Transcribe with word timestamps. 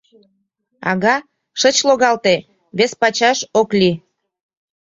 Ага, 0.91 1.15
шыч 1.59 1.77
логалте, 1.87 2.35
вес 2.77 2.91
пачаш 3.01 3.39
ок 3.59 3.69
лий!» 3.79 3.95